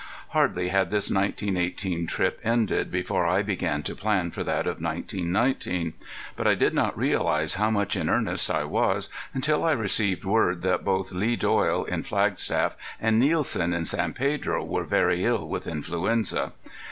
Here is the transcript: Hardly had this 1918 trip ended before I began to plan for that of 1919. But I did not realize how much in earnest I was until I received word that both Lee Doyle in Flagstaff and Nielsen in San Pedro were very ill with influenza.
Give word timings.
Hardly 0.29 0.69
had 0.69 0.89
this 0.89 1.11
1918 1.11 2.07
trip 2.07 2.39
ended 2.43 2.89
before 2.89 3.27
I 3.27 3.43
began 3.43 3.83
to 3.83 3.93
plan 3.93 4.31
for 4.31 4.43
that 4.43 4.61
of 4.65 4.81
1919. 4.81 5.93
But 6.35 6.47
I 6.47 6.55
did 6.55 6.73
not 6.73 6.97
realize 6.97 7.53
how 7.53 7.69
much 7.69 7.95
in 7.95 8.09
earnest 8.09 8.49
I 8.49 8.63
was 8.63 9.09
until 9.31 9.63
I 9.63 9.73
received 9.73 10.25
word 10.25 10.63
that 10.63 10.83
both 10.83 11.11
Lee 11.11 11.35
Doyle 11.35 11.83
in 11.85 12.01
Flagstaff 12.01 12.75
and 12.99 13.19
Nielsen 13.19 13.73
in 13.73 13.85
San 13.85 14.13
Pedro 14.13 14.63
were 14.65 14.85
very 14.85 15.23
ill 15.23 15.47
with 15.47 15.67
influenza. 15.67 16.53